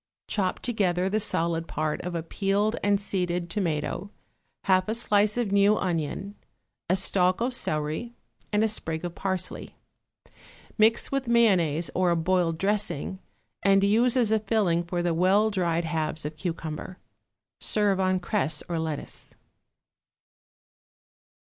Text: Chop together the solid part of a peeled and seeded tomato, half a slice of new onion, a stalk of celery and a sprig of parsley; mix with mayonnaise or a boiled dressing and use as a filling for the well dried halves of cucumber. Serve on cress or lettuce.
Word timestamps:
Chop 0.27 0.57
together 0.57 1.09
the 1.09 1.19
solid 1.19 1.67
part 1.67 2.01
of 2.01 2.15
a 2.15 2.23
peeled 2.23 2.75
and 2.83 2.99
seeded 2.99 3.51
tomato, 3.51 4.09
half 4.63 4.89
a 4.89 4.95
slice 4.95 5.37
of 5.37 5.51
new 5.51 5.77
onion, 5.77 6.33
a 6.89 6.95
stalk 6.95 7.39
of 7.39 7.53
celery 7.53 8.15
and 8.51 8.63
a 8.63 8.67
sprig 8.67 9.05
of 9.05 9.13
parsley; 9.13 9.75
mix 10.75 11.11
with 11.11 11.27
mayonnaise 11.27 11.91
or 11.93 12.09
a 12.09 12.15
boiled 12.15 12.57
dressing 12.57 13.19
and 13.61 13.83
use 13.83 14.17
as 14.17 14.31
a 14.31 14.39
filling 14.39 14.83
for 14.83 15.03
the 15.03 15.13
well 15.13 15.51
dried 15.51 15.85
halves 15.85 16.25
of 16.25 16.35
cucumber. 16.35 16.97
Serve 17.59 17.99
on 17.99 18.19
cress 18.19 18.63
or 18.67 18.79
lettuce. 18.79 19.35